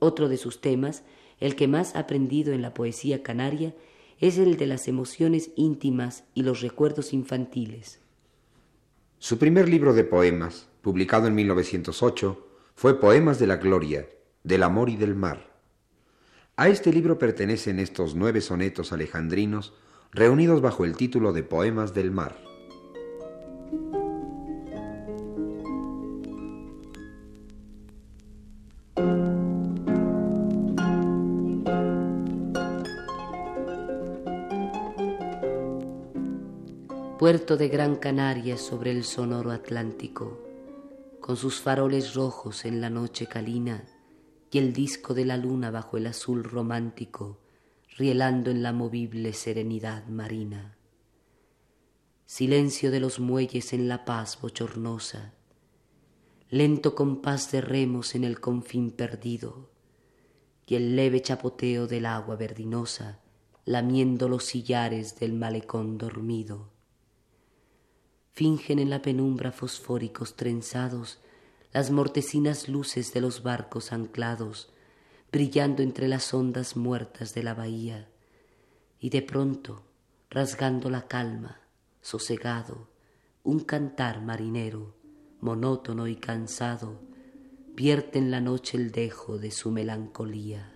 Otro 0.00 0.28
de 0.28 0.36
sus 0.36 0.60
temas, 0.60 1.04
el 1.38 1.54
que 1.54 1.68
más 1.68 1.94
aprendido 1.94 2.52
en 2.52 2.62
la 2.62 2.74
poesía 2.74 3.22
canaria, 3.22 3.76
es 4.18 4.38
el 4.38 4.56
de 4.56 4.66
las 4.66 4.88
emociones 4.88 5.50
íntimas 5.54 6.24
y 6.34 6.42
los 6.42 6.62
recuerdos 6.62 7.12
infantiles. 7.12 8.00
Su 9.20 9.38
primer 9.38 9.68
libro 9.68 9.94
de 9.94 10.02
poemas, 10.02 10.66
publicado 10.82 11.28
en 11.28 11.36
1908, 11.36 12.44
fue 12.74 12.98
Poemas 12.98 13.38
de 13.38 13.46
la 13.46 13.58
Gloria, 13.58 14.08
del 14.42 14.64
Amor 14.64 14.90
y 14.90 14.96
del 14.96 15.14
Mar. 15.14 15.54
A 16.56 16.68
este 16.68 16.92
libro 16.92 17.20
pertenecen 17.20 17.78
estos 17.78 18.16
nueve 18.16 18.40
sonetos 18.40 18.92
alejandrinos 18.92 19.74
reunidos 20.12 20.60
bajo 20.60 20.84
el 20.84 20.96
título 20.96 21.32
de 21.32 21.42
Poemas 21.42 21.94
del 21.94 22.10
Mar. 22.10 22.48
Puerto 37.18 37.56
de 37.56 37.68
Gran 37.68 37.96
Canaria 37.96 38.56
sobre 38.56 38.92
el 38.92 39.04
sonoro 39.04 39.50
Atlántico, 39.50 40.38
con 41.20 41.36
sus 41.36 41.60
faroles 41.60 42.14
rojos 42.14 42.64
en 42.64 42.80
la 42.80 42.90
noche 42.90 43.26
calina 43.26 43.84
y 44.50 44.58
el 44.58 44.72
disco 44.72 45.14
de 45.14 45.24
la 45.24 45.36
luna 45.36 45.70
bajo 45.70 45.96
el 45.96 46.06
azul 46.06 46.44
romántico, 46.44 47.38
rielando 47.98 48.50
en 48.50 48.62
la 48.62 48.72
movible 48.72 49.34
serenidad 49.34 50.06
marina. 50.06 50.78
Silencio 52.24 52.90
de 52.90 53.00
los 53.00 53.20
muelles 53.20 53.74
en 53.74 53.88
la 53.88 54.06
paz 54.06 54.40
bochornosa, 54.40 55.34
lento 56.48 56.94
compás 56.94 57.52
de 57.52 57.60
remos 57.60 58.14
en 58.14 58.24
el 58.24 58.40
confín 58.40 58.92
perdido, 58.92 59.70
y 60.64 60.76
el 60.76 60.96
leve 60.96 61.20
chapoteo 61.20 61.86
del 61.86 62.06
agua 62.06 62.36
verdinosa 62.36 63.20
lamiendo 63.68 64.30
los 64.30 64.44
sillares 64.44 65.20
del 65.20 65.34
malecón 65.34 65.98
dormido. 65.98 66.70
Fingen 68.32 68.78
en 68.78 68.88
la 68.88 69.02
penumbra 69.02 69.52
fosfóricos 69.52 70.36
trenzados 70.36 71.18
las 71.70 71.90
mortecinas 71.90 72.70
luces 72.70 73.12
de 73.12 73.20
los 73.20 73.42
barcos 73.42 73.92
anclados, 73.92 74.72
brillando 75.30 75.82
entre 75.82 76.08
las 76.08 76.32
ondas 76.32 76.76
muertas 76.76 77.34
de 77.34 77.42
la 77.42 77.54
bahía, 77.54 78.08
y 78.98 79.10
de 79.10 79.22
pronto, 79.22 79.84
rasgando 80.30 80.90
la 80.90 81.06
calma, 81.06 81.60
sosegado, 82.00 82.88
un 83.42 83.60
cantar 83.60 84.22
marinero, 84.22 84.94
monótono 85.40 86.08
y 86.08 86.16
cansado, 86.16 87.00
vierte 87.74 88.18
en 88.18 88.30
la 88.30 88.40
noche 88.40 88.76
el 88.78 88.90
dejo 88.90 89.38
de 89.38 89.50
su 89.50 89.70
melancolía. 89.70 90.72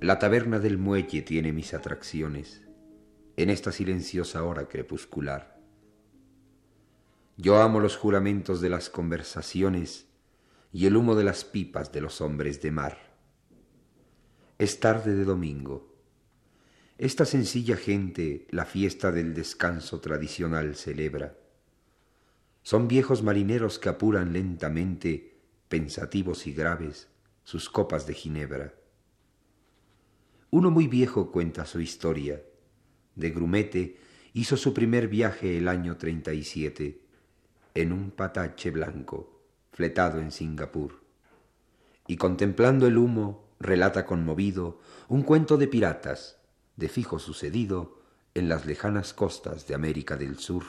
La 0.00 0.20
taberna 0.20 0.60
del 0.60 0.78
muelle 0.78 1.22
tiene 1.22 1.52
mis 1.52 1.74
atracciones 1.74 2.66
en 3.36 3.50
esta 3.50 3.70
silenciosa 3.70 4.42
hora 4.44 4.66
crepuscular. 4.66 5.60
Yo 7.36 7.60
amo 7.60 7.80
los 7.80 7.96
juramentos 7.96 8.62
de 8.62 8.70
las 8.70 8.88
conversaciones 8.88 10.06
y 10.72 10.86
el 10.86 10.96
humo 10.96 11.14
de 11.14 11.24
las 11.24 11.44
pipas 11.44 11.92
de 11.92 12.00
los 12.00 12.22
hombres 12.22 12.62
de 12.62 12.70
mar. 12.70 13.14
Es 14.58 14.80
tarde 14.80 15.14
de 15.14 15.24
domingo. 15.24 15.94
Esta 16.96 17.26
sencilla 17.26 17.76
gente 17.76 18.46
la 18.50 18.64
fiesta 18.64 19.12
del 19.12 19.34
descanso 19.34 20.00
tradicional 20.00 20.74
celebra. 20.74 21.36
Son 22.62 22.88
viejos 22.88 23.22
marineros 23.22 23.78
que 23.78 23.90
apuran 23.90 24.32
lentamente, 24.32 25.42
pensativos 25.68 26.46
y 26.46 26.54
graves, 26.54 27.08
sus 27.44 27.68
copas 27.68 28.06
de 28.06 28.14
ginebra. 28.14 28.74
Uno 30.48 30.70
muy 30.70 30.86
viejo 30.88 31.30
cuenta 31.30 31.66
su 31.66 31.80
historia 31.80 32.42
de 33.16 33.30
Grumete 33.30 33.96
hizo 34.34 34.56
su 34.56 34.72
primer 34.72 35.08
viaje 35.08 35.58
el 35.58 35.66
año 35.66 35.96
37. 35.96 37.00
en 37.74 37.92
un 37.92 38.10
patache 38.10 38.70
blanco, 38.70 39.42
fletado 39.72 40.18
en 40.18 40.30
Singapur. 40.30 41.02
Y 42.06 42.16
contemplando 42.16 42.86
el 42.86 42.96
humo, 42.96 43.48
relata 43.60 44.06
conmovido 44.06 44.80
un 45.08 45.22
cuento 45.22 45.58
de 45.58 45.68
piratas, 45.68 46.38
de 46.76 46.88
fijo 46.88 47.18
sucedido 47.18 48.00
en 48.34 48.48
las 48.48 48.64
lejanas 48.64 49.12
costas 49.12 49.66
de 49.66 49.74
América 49.74 50.16
del 50.16 50.38
Sur. 50.38 50.64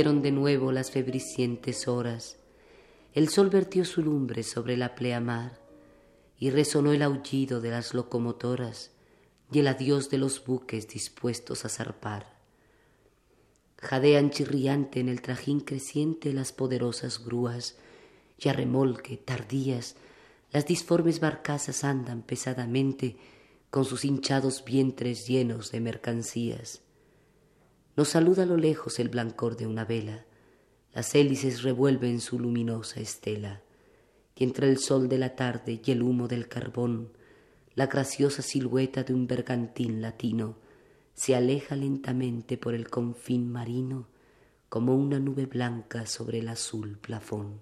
De 0.00 0.32
nuevo 0.32 0.72
las 0.72 0.90
febricientes 0.90 1.86
horas. 1.86 2.38
El 3.12 3.28
sol 3.28 3.50
vertió 3.50 3.84
su 3.84 4.00
lumbre 4.02 4.42
sobre 4.42 4.78
la 4.78 4.94
pleamar 4.94 5.60
y 6.38 6.48
resonó 6.48 6.92
el 6.92 7.02
aullido 7.02 7.60
de 7.60 7.70
las 7.70 7.92
locomotoras 7.92 8.92
y 9.52 9.58
el 9.58 9.68
adiós 9.68 10.08
de 10.08 10.16
los 10.16 10.42
buques 10.42 10.88
dispuestos 10.88 11.66
a 11.66 11.68
zarpar. 11.68 12.34
Jadean 13.76 14.30
chirriante 14.30 15.00
en 15.00 15.10
el 15.10 15.20
trajín 15.20 15.60
creciente 15.60 16.32
las 16.32 16.52
poderosas 16.52 17.22
grúas, 17.22 17.76
y 18.38 18.48
a 18.48 18.54
remolque, 18.54 19.18
tardías, 19.18 19.96
las 20.50 20.64
disformes 20.64 21.20
barcazas 21.20 21.84
andan 21.84 22.22
pesadamente 22.22 23.18
con 23.68 23.84
sus 23.84 24.06
hinchados 24.06 24.64
vientres 24.64 25.26
llenos 25.26 25.70
de 25.72 25.80
mercancías. 25.80 26.80
Nos 28.00 28.08
saluda 28.08 28.44
a 28.44 28.46
lo 28.46 28.56
lejos 28.56 28.98
el 28.98 29.10
blancor 29.10 29.58
de 29.58 29.66
una 29.66 29.84
vela, 29.84 30.24
las 30.94 31.14
hélices 31.14 31.62
revuelven 31.62 32.22
su 32.22 32.38
luminosa 32.38 32.98
estela, 32.98 33.60
y 34.34 34.44
entre 34.44 34.70
el 34.70 34.78
sol 34.78 35.06
de 35.10 35.18
la 35.18 35.36
tarde 35.36 35.82
y 35.84 35.90
el 35.90 36.00
humo 36.00 36.26
del 36.26 36.48
carbón, 36.48 37.12
la 37.74 37.88
graciosa 37.88 38.40
silueta 38.40 39.02
de 39.02 39.12
un 39.12 39.26
bergantín 39.26 40.00
latino 40.00 40.56
se 41.12 41.36
aleja 41.36 41.76
lentamente 41.76 42.56
por 42.56 42.72
el 42.72 42.88
confín 42.88 43.52
marino 43.52 44.08
como 44.70 44.96
una 44.96 45.18
nube 45.18 45.44
blanca 45.44 46.06
sobre 46.06 46.38
el 46.38 46.48
azul 46.48 46.96
plafón. 46.96 47.60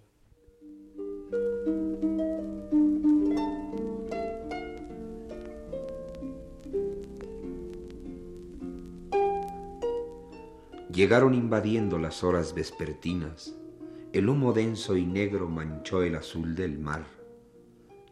Llegaron 10.99 11.33
invadiendo 11.33 11.97
las 11.97 12.25
horas 12.25 12.55
vespertinas, 12.55 13.55
el 14.13 14.29
humo 14.29 14.53
denso 14.53 14.97
y 14.97 15.07
negro 15.07 15.49
manchó 15.49 16.03
el 16.03 16.17
azul 16.17 16.57
del 16.57 16.77
mar, 16.81 17.07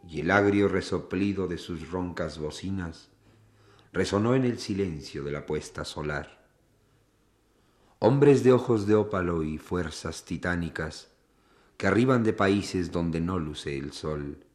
y 0.07 0.21
el 0.21 0.31
agrio 0.31 0.69
resoplido 0.69 1.49
de 1.49 1.57
sus 1.57 1.91
roncas 1.91 2.39
bocinas 2.39 3.09
resonó 3.91 4.35
en 4.35 4.45
el 4.45 4.57
silencio 4.57 5.25
de 5.25 5.33
la 5.33 5.45
puesta 5.45 5.83
solar. 5.83 6.47
Hombres 7.99 8.45
de 8.45 8.53
ojos 8.53 8.87
de 8.87 8.95
ópalo 8.95 9.43
y 9.43 9.57
fuerzas 9.57 10.23
titánicas 10.23 11.09
que 11.75 11.87
arriban 11.87 12.23
de 12.23 12.31
países 12.31 12.93
donde 12.93 13.19
no 13.19 13.37
luce 13.37 13.77
el 13.77 13.91
sol, 13.91 14.45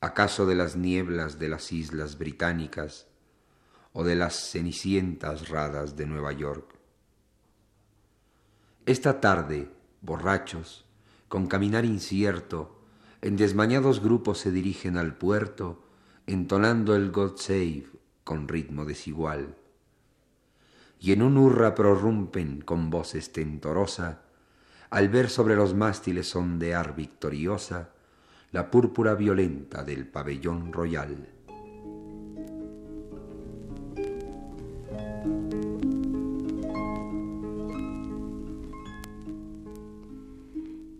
acaso 0.00 0.46
de 0.46 0.54
las 0.54 0.76
nieblas 0.76 1.40
de 1.40 1.48
las 1.48 1.72
islas 1.72 2.18
británicas 2.18 3.08
o 3.92 4.04
de 4.04 4.14
las 4.14 4.36
cenicientas 4.52 5.48
radas 5.48 5.96
de 5.96 6.06
Nueva 6.06 6.30
York. 6.30 6.81
Esta 8.84 9.20
tarde, 9.20 9.70
borrachos, 10.00 10.84
con 11.28 11.46
caminar 11.46 11.84
incierto, 11.84 12.80
en 13.20 13.36
desmañados 13.36 14.02
grupos 14.02 14.38
se 14.38 14.50
dirigen 14.50 14.96
al 14.96 15.14
puerto, 15.16 15.84
entonando 16.26 16.96
el 16.96 17.12
God 17.12 17.36
Save 17.36 17.86
con 18.24 18.48
ritmo 18.48 18.84
desigual. 18.84 19.54
Y 20.98 21.12
en 21.12 21.22
un 21.22 21.36
hurra 21.36 21.76
prorrumpen 21.76 22.60
con 22.60 22.90
voz 22.90 23.14
estentorosa, 23.14 24.22
al 24.90 25.08
ver 25.08 25.30
sobre 25.30 25.54
los 25.54 25.74
mástiles 25.74 26.34
ondear 26.34 26.96
victoriosa 26.96 27.90
la 28.50 28.68
púrpura 28.68 29.14
violenta 29.14 29.84
del 29.84 30.08
pabellón 30.08 30.72
royal. 30.72 31.28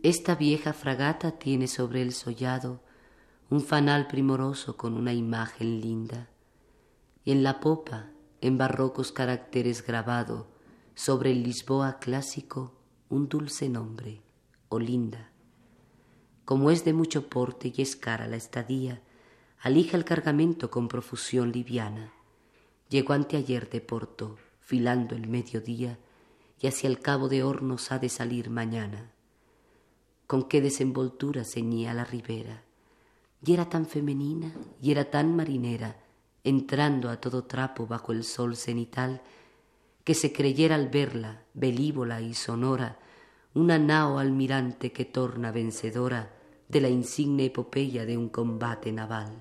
Esta 0.03 0.35
vieja 0.35 0.73
fragata 0.73 1.39
tiene 1.39 1.69
sobre 1.69 2.03
el 2.03 2.13
sollado 2.13 2.81
un 3.51 3.61
fanal 3.61 4.09
primoroso 4.09 4.77
con 4.77 4.95
una 4.95 5.13
imagen 5.13 5.81
linda 5.81 6.29
y 7.25 7.31
en 7.31 7.45
la 7.45 7.61
popa, 7.61 8.11
en 8.41 8.59
barrocos 8.59 9.13
caracteres 9.13 9.87
grabado, 9.87 10.49
sobre 10.97 11.31
el 11.31 11.45
Lisboa 11.45 12.01
clásico, 12.01 12.75
un 13.11 13.29
dulce 13.29 13.69
nombre, 13.69 14.23
Olinda. 14.71 15.31
Como 16.45 16.73
es 16.73 16.85
de 16.85 16.95
mucho 16.95 17.29
porte 17.29 17.73
y 17.73 17.81
es 17.81 17.95
cara 17.95 18.27
la 18.27 18.35
estadía, 18.35 19.01
alija 19.61 19.97
el 19.97 20.05
cargamento 20.05 20.69
con 20.69 20.89
profusión 20.89 21.53
liviana. 21.53 22.13
Llegó 22.89 23.13
anteayer 23.13 23.71
de 23.71 23.81
Porto, 23.81 24.37
filando 24.59 25.15
el 25.15 25.29
mediodía, 25.29 26.01
y 26.59 26.67
hacia 26.67 26.89
el 26.89 26.99
cabo 26.99 27.29
de 27.29 27.45
hornos 27.45 27.93
ha 27.93 28.01
de 28.01 28.09
salir 28.09 28.51
mañana. 28.51 29.12
Con 30.33 30.45
qué 30.45 30.63
desenvoltura 30.63 31.45
ceñía 31.45 31.93
la 31.93 32.07
ribera, 32.07 32.63
y 33.45 33.53
era 33.53 33.69
tan 33.69 33.85
femenina, 33.85 34.51
y 34.81 34.91
era 34.91 35.11
tan 35.11 35.37
marinera, 35.37 35.95
entrando 36.43 37.11
a 37.11 37.21
todo 37.21 37.45
trapo 37.45 37.87
bajo 37.87 38.13
el 38.13 38.25
sol 38.25 38.57
cenital, 38.57 39.21
que 40.05 40.15
se 40.15 40.33
creyera 40.33 40.77
al 40.77 40.89
verla, 40.89 41.43
belívola 41.53 42.23
y 42.23 42.33
sonora, 42.33 42.99
una 43.53 43.79
nao 43.79 44.17
almirante 44.17 44.91
que 44.91 45.05
torna 45.05 45.53
vencedora 45.53 46.33
de 46.67 46.81
la 46.81 46.89
insigne 46.89 47.45
epopeya 47.45 48.07
de 48.07 48.17
un 48.17 48.31
combate 48.31 48.91
naval. 48.91 49.39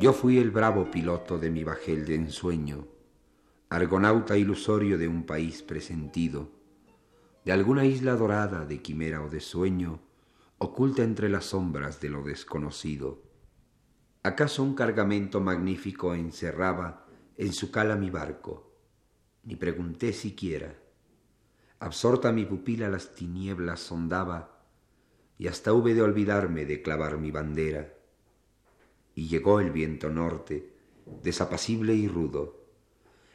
Yo 0.00 0.14
fui 0.14 0.38
el 0.38 0.50
bravo 0.50 0.90
piloto 0.90 1.38
de 1.38 1.50
mi 1.50 1.64
bajel 1.64 2.06
de 2.06 2.14
ensueño, 2.14 2.93
argonauta 3.68 4.36
ilusorio 4.36 4.98
de 4.98 5.08
un 5.08 5.24
país 5.24 5.62
presentido, 5.62 6.50
de 7.44 7.52
alguna 7.52 7.84
isla 7.84 8.14
dorada 8.16 8.64
de 8.64 8.80
quimera 8.80 9.22
o 9.22 9.28
de 9.28 9.40
sueño, 9.40 10.00
oculta 10.58 11.02
entre 11.02 11.28
las 11.28 11.46
sombras 11.46 12.00
de 12.00 12.08
lo 12.08 12.22
desconocido. 12.22 13.22
¿Acaso 14.22 14.62
un 14.62 14.74
cargamento 14.74 15.40
magnífico 15.40 16.14
encerraba 16.14 17.06
en 17.36 17.52
su 17.52 17.70
cala 17.70 17.96
mi 17.96 18.10
barco? 18.10 18.72
Ni 19.42 19.56
pregunté 19.56 20.12
siquiera. 20.12 20.74
Absorta 21.80 22.32
mi 22.32 22.46
pupila 22.46 22.88
las 22.88 23.14
tinieblas 23.14 23.80
sondaba, 23.80 24.62
y 25.36 25.48
hasta 25.48 25.72
hube 25.72 25.92
de 25.94 26.00
olvidarme 26.00 26.64
de 26.64 26.80
clavar 26.80 27.18
mi 27.18 27.30
bandera. 27.30 27.92
Y 29.14 29.28
llegó 29.28 29.60
el 29.60 29.70
viento 29.70 30.08
norte, 30.08 30.72
desapacible 31.22 31.94
y 31.94 32.08
rudo. 32.08 32.63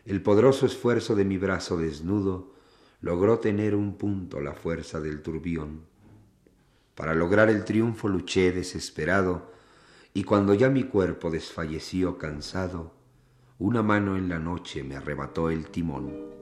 El 0.06 0.22
poderoso 0.22 0.66
esfuerzo 0.66 1.16
de 1.16 1.26
mi 1.26 1.38
brazo 1.38 1.78
desnudo 1.78 2.54
logró 3.02 3.40
tener 3.40 3.76
un 3.76 3.98
punto 3.98 4.42
la 4.42 4.54
fuerza 4.54 5.00
del 5.00 5.22
turbión. 5.22 5.82
Para 6.96 7.14
lograr 7.14 7.50
el 7.50 7.64
triunfo 7.64 8.08
luché 8.08 8.52
desesperado, 8.52 9.52
y 10.14 10.24
cuando 10.24 10.54
ya 10.54 10.70
mi 10.70 10.84
cuerpo 10.84 11.30
desfalleció 11.30 12.18
cansado, 12.18 12.94
una 13.58 13.84
mano 13.84 14.18
en 14.18 14.30
la 14.30 14.40
noche 14.40 14.84
me 14.84 14.96
arrebató 14.96 15.50
el 15.50 15.68
timón. 15.68 16.39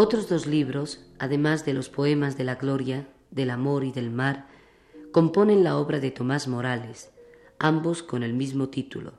Otros 0.00 0.28
dos 0.28 0.46
libros, 0.46 1.00
además 1.18 1.64
de 1.64 1.74
los 1.74 1.88
poemas 1.88 2.38
de 2.38 2.44
la 2.44 2.54
gloria, 2.54 3.08
del 3.32 3.50
amor 3.50 3.82
y 3.82 3.90
del 3.90 4.10
mar, 4.12 4.46
componen 5.10 5.64
la 5.64 5.76
obra 5.76 5.98
de 5.98 6.12
Tomás 6.12 6.46
Morales, 6.46 7.10
ambos 7.58 8.04
con 8.04 8.22
el 8.22 8.32
mismo 8.32 8.68
título, 8.68 9.14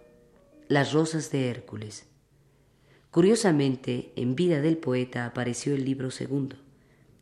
Las 0.70 0.94
Rosas 0.94 1.32
de 1.32 1.50
Hércules. 1.50 2.08
Curiosamente, 3.12 4.13
en 4.15 4.36
vida 4.36 4.62
del 4.62 4.78
poeta 4.78 5.26
apareció 5.26 5.76
el 5.76 5.84
libro 5.84 6.12
segundo. 6.12 6.56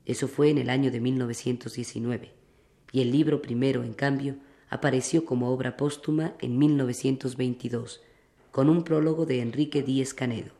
Eso 0.05 0.27
fue 0.27 0.51
en 0.51 0.59
el 0.59 0.69
año 0.69 0.91
de 0.91 1.01
1919, 1.01 2.33
y 2.91 3.01
el 3.01 3.11
libro 3.11 3.41
primero, 3.41 3.83
en 3.83 3.93
cambio, 3.93 4.35
apareció 4.69 5.25
como 5.25 5.49
obra 5.49 5.77
póstuma 5.77 6.35
en 6.41 6.59
1922, 6.59 8.03
con 8.51 8.69
un 8.69 8.83
prólogo 8.83 9.25
de 9.25 9.41
Enrique 9.41 9.81
Díez 9.81 10.13
Canedo. 10.13 10.51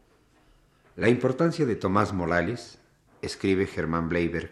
La 0.95 1.09
importancia 1.09 1.67
de 1.67 1.75
Tomás 1.75 2.11
Morales, 2.11 2.79
escribe 3.21 3.67
Germán 3.67 4.09
Bleiberg, 4.09 4.51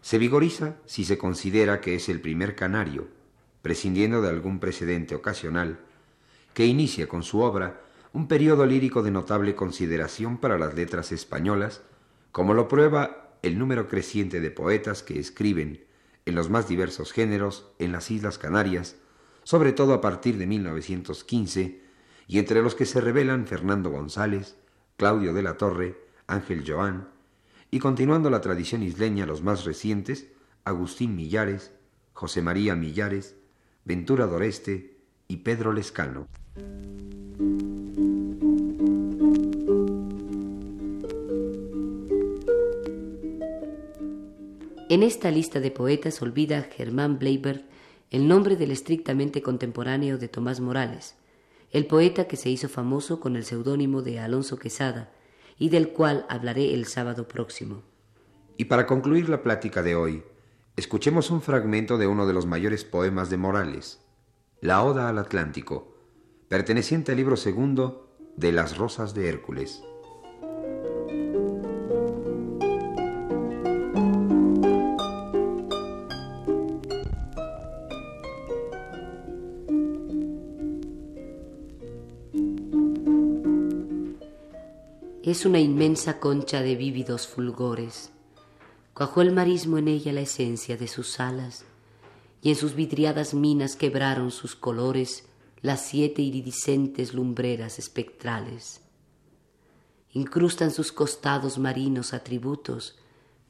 Se 0.00 0.18
vigoriza 0.18 0.76
si 0.84 1.04
se 1.04 1.16
considera 1.16 1.80
que 1.80 1.94
es 1.94 2.08
el 2.08 2.20
primer 2.20 2.54
canario, 2.54 3.08
prescindiendo 3.62 4.20
de 4.20 4.28
algún 4.28 4.60
precedente 4.60 5.14
ocasional, 5.14 5.78
que 6.52 6.66
inicia 6.66 7.08
con 7.08 7.22
su 7.22 7.40
obra 7.40 7.80
un 8.12 8.28
periodo 8.28 8.66
lírico 8.66 9.02
de 9.02 9.10
notable 9.10 9.56
consideración 9.56 10.38
para 10.38 10.58
las 10.58 10.74
letras 10.74 11.10
españolas, 11.10 11.82
como 12.30 12.54
lo 12.54 12.68
prueba 12.68 13.32
el 13.42 13.58
número 13.58 13.88
creciente 13.88 14.40
de 14.40 14.50
poetas 14.50 15.02
que 15.02 15.18
escriben 15.18 15.84
en 16.26 16.34
los 16.34 16.50
más 16.50 16.68
diversos 16.68 17.12
géneros 17.12 17.66
en 17.78 17.92
las 17.92 18.10
Islas 18.10 18.38
Canarias, 18.38 18.96
sobre 19.42 19.72
todo 19.72 19.94
a 19.94 20.00
partir 20.00 20.38
de 20.38 20.46
1915, 20.46 21.82
y 22.26 22.38
entre 22.38 22.62
los 22.62 22.74
que 22.74 22.86
se 22.86 23.00
revelan 23.00 23.46
Fernando 23.46 23.90
González, 23.90 24.56
Claudio 24.96 25.34
de 25.34 25.42
la 25.42 25.56
Torre, 25.56 25.98
Ángel 26.26 26.64
Joan, 26.66 27.08
y 27.70 27.78
continuando 27.78 28.30
la 28.30 28.40
tradición 28.40 28.82
isleña 28.82 29.26
los 29.26 29.42
más 29.42 29.64
recientes, 29.64 30.28
Agustín 30.64 31.16
Millares, 31.16 31.72
José 32.12 32.42
María 32.42 32.74
Millares, 32.74 33.36
Ventura 33.84 34.26
Doreste 34.26 34.96
y 35.28 35.38
Pedro 35.38 35.72
Lescano. 35.72 36.26
En 44.88 45.02
esta 45.02 45.30
lista 45.30 45.60
de 45.60 45.70
poetas 45.70 46.22
olvida 46.22 46.62
Germán 46.62 47.18
Bleibert 47.18 47.64
el 48.14 48.28
nombre 48.28 48.54
del 48.54 48.70
estrictamente 48.70 49.42
contemporáneo 49.42 50.18
de 50.18 50.28
Tomás 50.28 50.60
Morales, 50.60 51.16
el 51.72 51.86
poeta 51.86 52.28
que 52.28 52.36
se 52.36 52.48
hizo 52.48 52.68
famoso 52.68 53.18
con 53.18 53.34
el 53.34 53.44
seudónimo 53.44 54.02
de 54.02 54.20
Alonso 54.20 54.56
Quesada 54.56 55.10
y 55.58 55.68
del 55.68 55.90
cual 55.90 56.26
hablaré 56.28 56.74
el 56.74 56.86
sábado 56.86 57.28
próximo. 57.28 57.82
Y 58.56 58.66
para 58.66 58.86
concluir 58.86 59.28
la 59.28 59.42
plática 59.42 59.82
de 59.82 59.96
hoy, 59.96 60.22
escuchemos 60.76 61.30
un 61.30 61.40
fragmento 61.40 61.98
de 61.98 62.06
uno 62.06 62.26
de 62.26 62.32
los 62.32 62.46
mayores 62.46 62.84
poemas 62.84 63.30
de 63.30 63.36
Morales, 63.36 64.00
La 64.60 64.82
Oda 64.82 65.08
al 65.08 65.18
Atlántico, 65.18 65.94
perteneciente 66.48 67.12
al 67.12 67.18
libro 67.18 67.36
segundo 67.36 68.16
de 68.36 68.52
Las 68.52 68.76
Rosas 68.76 69.14
de 69.14 69.28
Hércules. 69.28 69.82
Es 85.34 85.44
una 85.44 85.58
inmensa 85.58 86.20
concha 86.20 86.62
de 86.62 86.76
vívidos 86.76 87.26
fulgores. 87.26 88.12
Cuajó 88.94 89.20
el 89.20 89.32
marismo 89.32 89.78
en 89.78 89.88
ella 89.88 90.12
la 90.12 90.20
esencia 90.20 90.76
de 90.76 90.86
sus 90.86 91.18
alas, 91.18 91.64
y 92.40 92.50
en 92.50 92.54
sus 92.54 92.76
vidriadas 92.76 93.34
minas 93.34 93.74
quebraron 93.74 94.30
sus 94.30 94.54
colores 94.54 95.24
las 95.60 95.84
siete 95.84 96.22
iridiscentes 96.22 97.14
lumbreras 97.14 97.80
espectrales. 97.80 98.82
Incrustan 100.12 100.70
sus 100.70 100.92
costados 100.92 101.58
marinos 101.58 102.14
atributos, 102.14 102.96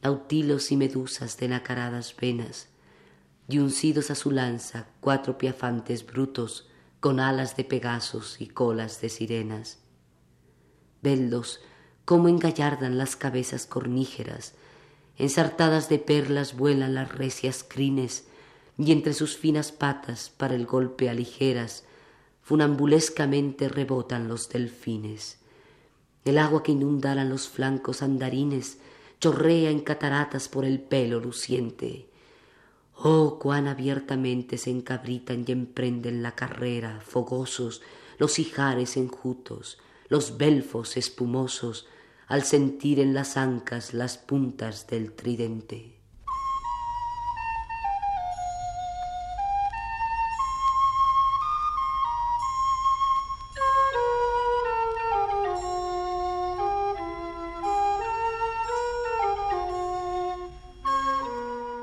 nautilos 0.00 0.72
y 0.72 0.78
medusas 0.78 1.36
de 1.36 1.48
nacaradas 1.48 2.16
venas, 2.18 2.68
y 3.46 3.58
uncidos 3.58 4.10
a 4.10 4.14
su 4.14 4.30
lanza 4.30 4.88
cuatro 5.00 5.36
piafantes 5.36 6.06
brutos 6.06 6.66
con 7.00 7.20
alas 7.20 7.58
de 7.58 7.64
pegasos 7.64 8.40
y 8.40 8.46
colas 8.46 9.02
de 9.02 9.10
sirenas 9.10 9.84
Vedlos 11.04 11.60
cómo 12.04 12.28
engallardan 12.28 12.98
las 12.98 13.16
cabezas 13.16 13.66
cornígeras, 13.66 14.54
ensartadas 15.16 15.88
de 15.88 15.98
perlas 15.98 16.56
vuelan 16.56 16.94
las 16.94 17.12
recias 17.14 17.64
crines, 17.66 18.24
y 18.76 18.92
entre 18.92 19.14
sus 19.14 19.36
finas 19.36 19.72
patas 19.72 20.30
para 20.36 20.54
el 20.54 20.66
golpe 20.66 21.08
aligeras, 21.08 21.84
funambulescamente 22.42 23.68
rebotan 23.68 24.28
los 24.28 24.48
delfines. 24.48 25.38
El 26.24 26.38
agua 26.38 26.62
que 26.62 26.72
inundaran 26.72 27.28
los 27.28 27.48
flancos 27.48 28.02
andarines 28.02 28.78
chorrea 29.20 29.70
en 29.70 29.80
cataratas 29.80 30.48
por 30.48 30.64
el 30.64 30.80
pelo 30.80 31.20
luciente. 31.20 32.08
Oh, 32.96 33.38
cuán 33.38 33.68
abiertamente 33.68 34.58
se 34.58 34.70
encabritan 34.70 35.44
y 35.46 35.52
emprenden 35.52 36.22
la 36.22 36.32
carrera, 36.34 37.00
fogosos, 37.04 37.82
los 38.18 38.38
hijares 38.38 38.96
enjutos, 38.96 39.78
los 40.08 40.36
belfos 40.36 40.96
espumosos 40.96 41.86
al 42.28 42.44
sentir 42.44 43.00
en 43.00 43.14
las 43.14 43.36
ancas 43.36 43.94
las 43.94 44.18
puntas 44.18 44.86
del 44.86 45.12
tridente. 45.12 45.94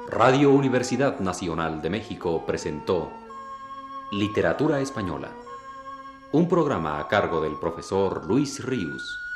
Radio 0.10 0.52
Universidad 0.52 1.20
Nacional 1.20 1.82
de 1.82 1.90
México 1.90 2.46
presentó 2.46 3.12
Literatura 4.12 4.80
Española 4.80 5.32
un 6.34 6.48
programa 6.48 7.00
a 7.00 7.10
cargo 7.10 7.42
del 7.42 7.60
profesor 7.60 8.26
Luis 8.26 8.64
Ríos. 8.64 9.31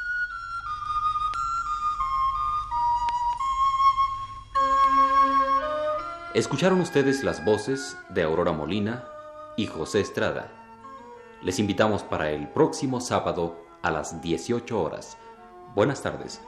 Escucharon 6.35 6.81
ustedes 6.81 7.23
las 7.23 7.45
voces 7.45 7.97
de 8.09 8.23
Aurora 8.23 8.51
Molina 8.51 9.05
y 9.55 9.67
José 9.67 10.01
Estrada. 10.01 10.51
Les 11.41 11.59
invitamos 11.59 12.03
para 12.03 12.29
el 12.29 12.49
próximo 12.49 12.99
sábado 12.99 13.65
a 13.81 13.89
las 13.89 14.21
18 14.21 14.81
horas. 14.83 15.17
Buenas 15.75 16.01
tardes. 16.01 16.41